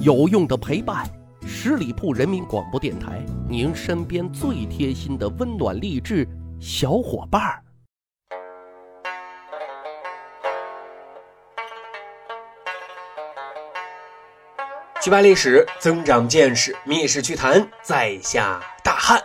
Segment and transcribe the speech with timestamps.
[0.00, 1.06] 有用的陪伴，
[1.46, 6.26] 十里铺人民广播电台，您身边最贴心的温暖励志
[6.58, 7.62] 小伙伴儿。
[15.00, 19.22] 去扒历史，增长见识，密室趣谈，在下大汉。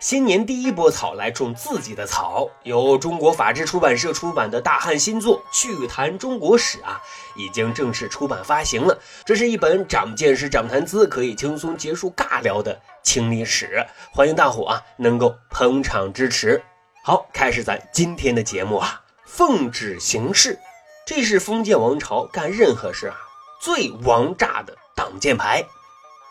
[0.00, 7.02] 新年第一波草来种自己的草，由中国法制出版社出版的大汉新作《趣谈中国史》啊，
[7.34, 8.96] 已经正式出版发行了。
[9.24, 13.84] 这是一本长见识、长谈资，可以轻松结束尬聊的清历史。
[14.12, 16.62] 欢迎大伙啊能够捧场支持。
[17.02, 20.56] 好，开始咱今天的节目啊，奉旨行事，
[21.04, 23.16] 这是封建王朝干任何事啊
[23.60, 25.64] 最王炸的挡箭牌。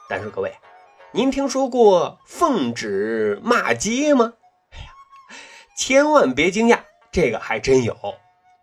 [0.07, 0.55] 但是各位。
[1.13, 4.33] 您听说过奉旨骂街吗？
[4.71, 4.87] 哎呀，
[5.77, 6.79] 千万别惊讶，
[7.13, 7.95] 这个还真有。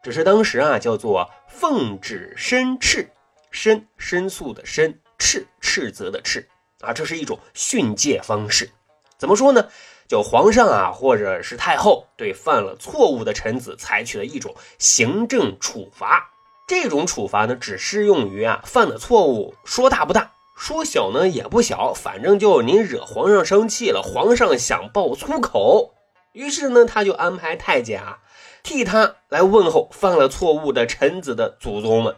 [0.02, 3.10] 只是当时啊，叫做奉旨申斥，
[3.50, 6.46] 申申诉的申，斥斥责的斥
[6.82, 8.70] 啊，这是一种训诫方式。
[9.16, 9.66] 怎么说呢？
[10.06, 16.30] 就皇上啊，或者是太后对犯了错误的臣子采取了一种行政处罚。
[16.68, 20.33] 这种处罚呢，只适用于啊犯的错误，说大不大。
[20.54, 25.94] 说小呢也不小，反正就您惹皇上生气了，皇上想爆粗口，
[26.32, 28.18] 于是呢他就安排太监啊
[28.62, 32.14] 替他来问候犯了错误的臣子的祖宗们。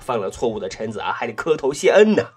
[0.00, 2.28] 犯了错误的臣子啊还得磕头谢恩呢。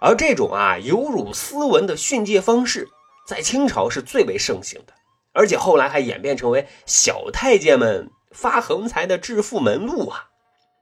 [0.00, 2.88] 而这种啊有辱斯文的训诫方式，
[3.26, 4.92] 在清朝是最为盛行的，
[5.32, 10.26] 而且后来还演变成为小太监们发横财的致富门路啊。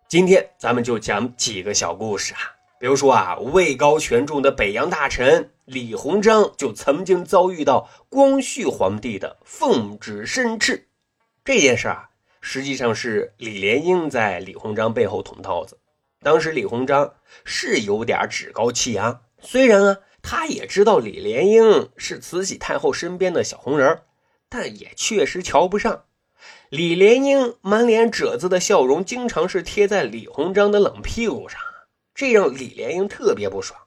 [0.09, 2.54] 今天咱们就讲几个小故事啊。
[2.85, 10.87] 比如说啊，位高权重的北洋大臣李鸿章就曾经遭遇到光绪皇帝的奉旨申斥。
[11.47, 12.11] 这件事啊，
[12.43, 15.79] 实际上是李莲英在李鸿章背后捅刀子。
[16.23, 17.15] 当时李鸿章
[17.47, 24.03] 是有点趾高气扬，虽然啊，他也知道李莲英是慈禧太后身边的小红人，
[24.51, 26.05] 但也确实瞧不上。
[26.69, 31.59] 李莲英满脸褶子的笑容，经常是贴在李鸿章的冷屁股上。
[32.15, 33.81] 这让李莲英特别不爽。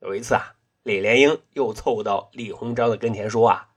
[0.00, 3.68] 有一次啊，李莲英又凑到李鸿章的跟前说：“啊，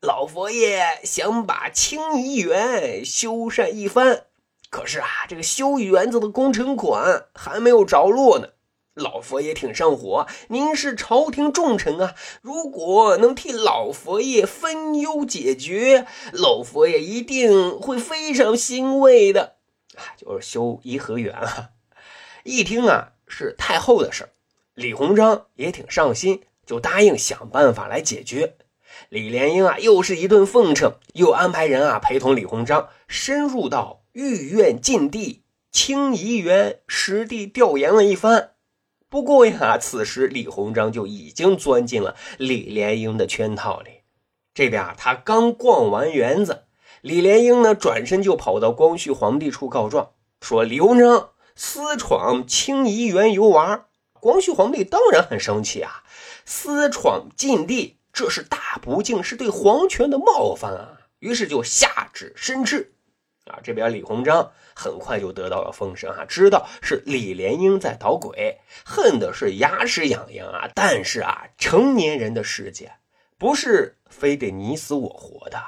[0.00, 4.26] 老佛爷想把清漪园修缮一番，
[4.70, 8.50] 可是啊，这个修园子的工程款还没有着落呢。
[8.94, 19.56] 老佛爷挺上火，您是朝廷重臣啊，如果能替老佛爷分忧解决，老佛爷一定会非常欣慰的。
[19.96, 21.70] 啊，就是修颐和园啊。
[22.44, 24.28] 一听啊。”是太后的事，
[24.74, 28.56] 李鸿章也挺上心，就答应想办法来解决。
[29.08, 38.52] 李莲英啊，又是一顿奉承，又安排人啊陪同李鸿章深入到御苑禁地清漪园实地调研了一番。
[39.08, 43.90] 不过呀，此时李鸿章就已经钻进了李莲英的圈套里。
[44.54, 46.64] 这边啊，他刚逛完园子，
[47.02, 51.30] 李莲英呢转身就跑到光绪皇帝处告状，说李鸿章。
[51.58, 56.04] 私闯清漪园游玩，光绪皇帝当然很生气啊！
[56.44, 60.98] 私闯禁地，这是大不敬，是对皇权的冒犯啊！
[61.18, 62.92] 于是就下旨申斥。
[63.46, 70.68] 啊，这边李鸿章很快就得到了风声啊，知道是李莲英在捣鬼，恨的是牙齿痒痒啊！
[70.74, 72.92] 但是啊，成年人的世界
[73.38, 75.58] 不是非得你死我活的，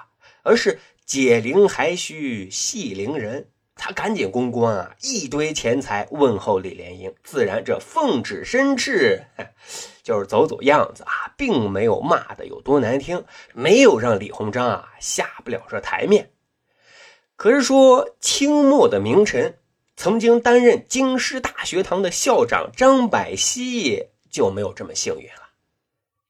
[0.42, 3.48] 而是解铃还须系铃人。
[3.78, 9.24] 他赶紧公关啊，一堆钱财问候李莲英，自然这奉旨申斥，
[10.02, 13.24] 就是走走样子啊，并没有骂的有多难听，
[13.54, 16.32] 没有让李鸿章啊下不了这台面。
[17.36, 19.58] 可是说清末的名臣，
[19.96, 25.50] 曾经担任京师大学堂的校长张百熙就没有这么幸运了。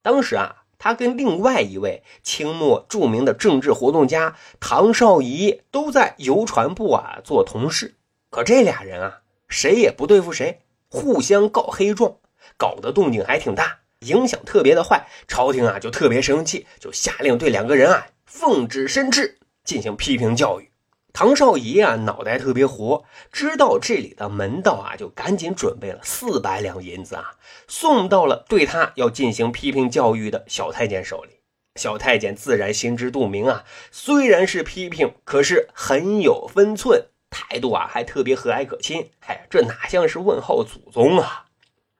[0.02, 0.64] 当时啊。
[0.78, 7.94] 他跟另外一位清末著名的政治活动家唐绍仪都在邮传部啊做同事，
[8.30, 12.16] 可这俩人啊谁也不对付谁，互相告黑状，
[12.56, 15.08] 搞得动静还挺大，影响特别的坏。
[15.26, 20.70] 朝廷啊就特别生气，就下令对两个人啊奉旨申斥，进行批评教育。
[21.18, 27.32] 唐少仪啊，脑袋特别活，知道这里的门道啊，就赶紧准备了四百两银子啊，
[27.66, 31.40] 送到了对他要进行批评教育的小太监手里。
[31.74, 39.10] 小太监自然心知肚明啊，虽然是批评，可是很有分寸，态度啊还特别和蔼可亲。
[39.26, 41.46] 哎，这哪像是问候祖宗啊？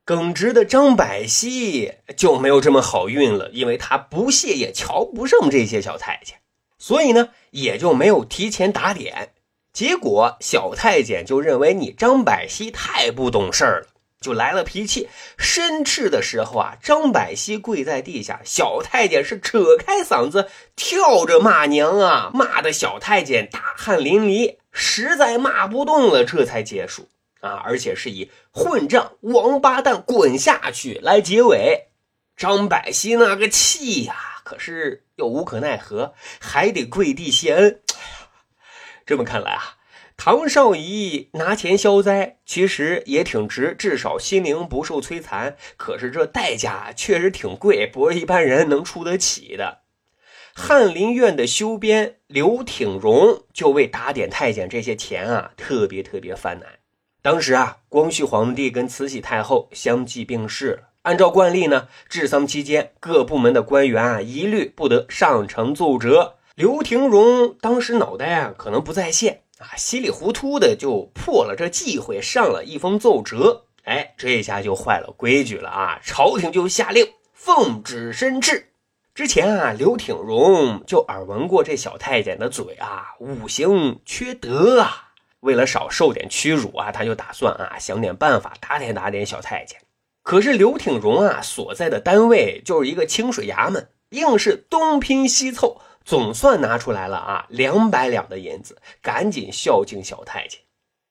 [0.05, 6.39] 耿直的张百熙就没有这么好运了，因为他不屑也瞧不上这些小太监。
[6.79, 9.33] 所以呢，也就没有提前打点，
[9.73, 13.89] 结果小太监就认为你张百熙太不懂事儿了，
[14.21, 15.09] 就来了脾气。
[15.37, 27.09] 申斥的时候啊，张百熙跪在地下，小太监是扯开嗓子跳着骂娘啊，骂的小太监大汗淋漓，实在骂不动了，这才结束
[27.41, 31.89] 啊，而且是以混账、王八蛋滚下去来结尾。
[32.37, 34.15] 张百熙那个气呀，
[34.49, 37.83] 可是又无可奈何，还得跪地谢恩。
[39.05, 39.77] 这么看来啊。
[40.17, 45.55] 唐少仪拿钱消灾，其实也挺值，至少心灵不受摧残。
[45.77, 49.83] 可是这代价确实挺贵，不是一般人能出得起的。
[50.55, 56.79] 翰林院的修编刘挺荣就为打点太监这些钱啊，特别特别犯难。
[57.21, 66.35] 当时啊，光绪皇帝跟慈禧太后相继病逝了，按照惯例呢，治丧期间各部门的官员啊，一律不得上呈奏折。
[66.55, 69.41] 刘廷荣当时脑袋啊，可能不在线。
[69.57, 73.65] 啊，稀里糊涂的就破了这忌讳，上了一封奏折。
[73.85, 75.99] 哎，这下就坏了规矩了啊！
[76.05, 78.69] 朝廷就下令奉旨申斥。
[79.15, 85.09] 之前啊，刘挺荣就耳闻过这小太监的嘴啊，五行缺德啊。
[85.41, 89.81] 为了少受点屈辱啊，他就打算啊，想点办法打点打点小太监。
[90.29, 95.81] 可是刘挺荣啊，所在的单位就是一个清水衙门，硬是东拼西凑。
[96.05, 100.61] 总算拿出来了啊，两百两的银子，赶紧孝敬小太监。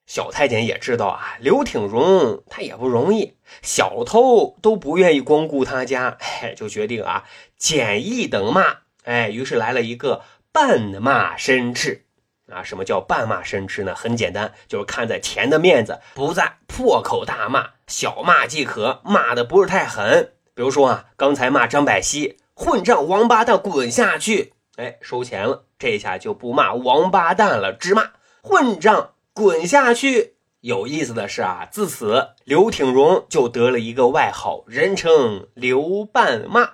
[0.05, 3.33] 小太监也知道啊，刘挺荣他也不容易，
[3.63, 7.23] 小偷都不愿意光顾他家，哎，就决定啊，
[7.57, 8.81] 减一等骂。
[9.03, 10.21] 哎，于是来了一个
[10.51, 12.05] 半骂申斥。
[12.51, 13.93] 啊，什么叫半骂申斥呢？
[13.93, 20.33] 很简单，就是看在钱的面子，不在破口大骂，小骂即可，骂的不是太狠。
[20.53, 24.53] 比如说啊，刚才骂张百熙混账王八蛋，滚下去。
[24.77, 28.11] 哎，收钱了，这下就不骂王八蛋了，只骂
[28.41, 30.35] 混账，滚下去。
[30.61, 36.69] 有意思的是啊，自此刘挺荣就得了一个外号，人称刘半骂，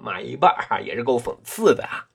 [0.00, 2.06] 骂一半啊，也是够讽刺的啊。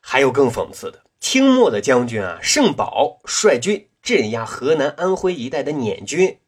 [0.00, 6.38] 还有更讽刺的，清末的将军啊，盛宝率军镇压河南、安徽一带的捻军。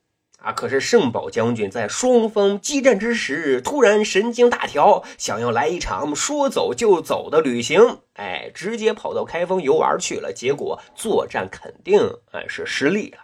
[0.40, 0.52] 啊！
[0.52, 10.32] 可是圣宝将军在双方激战之时，突然神经大条，想要来一场说走就走的旅行，哎，直接跑到开封游玩去了。
[10.34, 13.18] 结果作战肯定哎是失利了，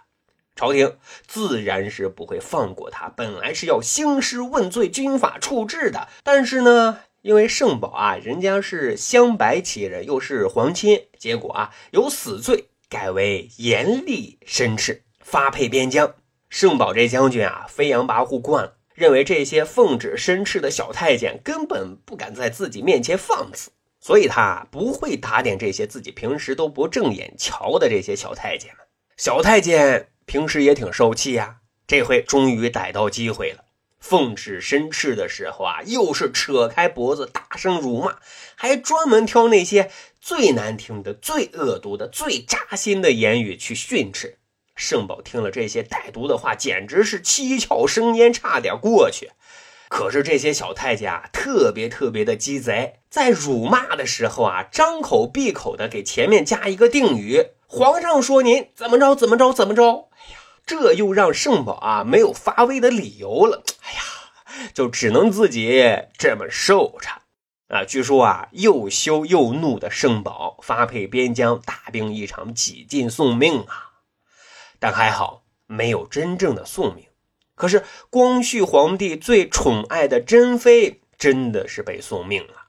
[0.54, 3.08] 朝廷自然是不会放过他。
[3.08, 16.14] 本来是要兴师问罪、军法处置的，但是呢，因为圣宝啊，人家是镶白旗人，又是皇亲，结果啊，由死罪改为严厉申斥，发配边疆。
[16.48, 23.70] 圣宝这将军啊，飞扬跋扈惯了，认为这些奉旨申斥的小太监根本不敢在自己面前放肆，
[24.00, 28.86] 所以他不会打点这些自己平时都不正眼瞧的这些小太监们。
[29.18, 33.64] 小太监平时也挺受气呀，这回终于逮到机会了。
[34.00, 38.16] 奉旨申斥的时候啊，又是扯开脖子大声辱骂，
[38.56, 44.38] 还专门挑那些最难听的、最恶毒的、最扎心的言语去训斥。
[44.74, 49.30] 圣宝听了这些歹毒的话，简直是七窍生烟，差点过去。
[49.90, 60.08] 可是这些小太监啊，特别特别的鸡贼，在辱骂的时候啊，张口闭口的给前面加一个定语：“皇上说您怎么着怎么着怎么着。”
[60.70, 63.64] 这又让圣宝啊没有发威的理由了。
[63.82, 64.00] 哎呀，
[64.72, 65.82] 就只能自己
[66.16, 67.08] 这么受着。
[67.74, 73.90] 啊，据说啊，又羞又怒的圣宝发配边疆，大病一场，几近送命啊。
[74.78, 77.06] 但还好没有真正的送命，
[77.56, 82.59] 可是光绪皇帝最宠爱的珍妃真的是被送命了。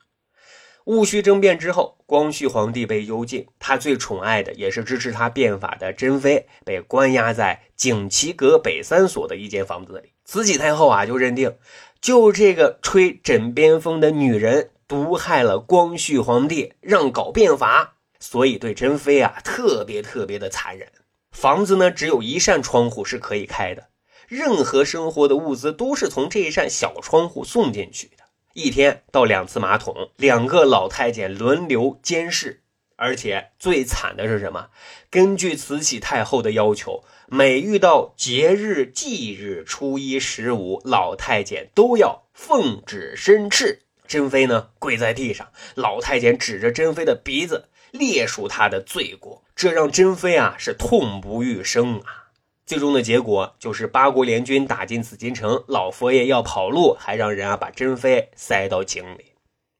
[0.86, 10.12] 戊戌政变之后，光绪皇帝被幽禁，他最宠爱的也是支持他变法的珍妃被关押在景祺阁北三所的一间房子里。
[10.26, 11.56] 慈禧太后啊就认定，
[12.02, 20.88] 就这个吹枕边风的女人毒害了光绪皇帝，让搞变法，所以对珍妃啊特别特别的残忍。
[21.32, 23.90] 房子呢，只有一扇窗户是可以开的，
[24.28, 28.21] 任何生活的物资都是从这一扇小窗户送进去的。
[28.54, 32.62] 一天到两次马桶，两个老太监轮流监视，
[32.96, 34.68] 而且最惨的是什么？
[35.10, 43.84] 根据慈禧太后的要求，每遇到节日、忌日、初一、十五，老太监都要奉旨申斥。
[44.08, 47.70] 珍妃呢，跪在地上，老太监指着珍妃的鼻子。
[47.92, 52.21] 列数他的罪过，这让珍妃啊是痛不欲生啊。
[52.66, 59.34] 最终的结果就是八国联军打进紫禁城，老佛爷要跑路，还让人啊把珍妃塞到井里。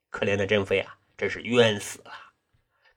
[0.10, 2.12] 可怜的珍妃啊，真是冤死了。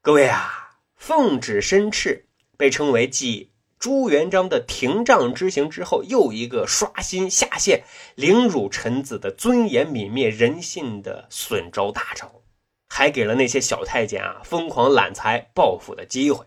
[0.00, 2.26] 各位啊，奉旨申斥
[2.56, 7.84] 被称为继朱元璋的廷杖之刑之后，又一个刷新下限、
[8.16, 12.42] 凌辱臣子的尊严、泯灭人性的损招大招，
[12.88, 16.44] 还给了那些小太监啊疯狂揽财报复的机会。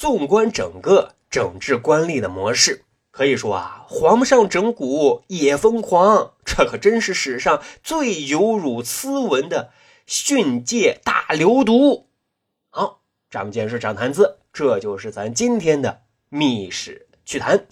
[0.00, 9.72] 纵观整个整治官吏的模式，可以说啊，皇上整蛊也疯狂，这可真是史上最有辱斯文的
[10.06, 12.06] 训诫大流毒。
[12.70, 16.00] 好，长见识，长谈资，这就是咱今天的。
[16.30, 17.66] 密史趣谈，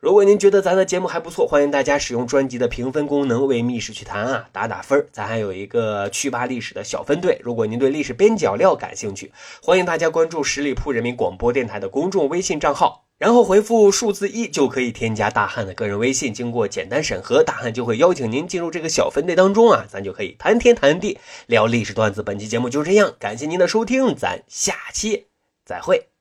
[0.00, 16.32] 如果您觉得咱的节目还不错，欢迎大家使用专辑的评分功能为密室趣谈啊打打分咱还有一个趣吧历史的小分队，如果您对历史边角料感兴趣，欢迎大家关注十里铺人民广播电台的公众微信账号，然后回复数字一就可以添加大汉的个人微信。
[16.32, 22.22] 经过简单审核，大汉就会邀请您进入这个小分队当中啊，咱就可以谈天谈地聊历史段子。
[22.22, 25.26] 本期节目就这样，感谢您的收听，咱下期
[25.64, 26.17] 再会。